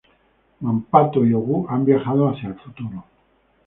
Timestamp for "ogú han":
1.31-1.85